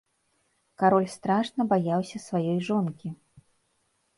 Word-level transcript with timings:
Кароль 0.83 1.09
страшна 1.15 1.61
баяўся 1.73 2.17
сваёй 2.27 2.59
жонкі. 2.71 3.07